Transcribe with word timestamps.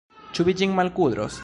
Ĉu 0.37 0.45
vi 0.47 0.55
ĝin 0.63 0.75
malkudros? 0.81 1.39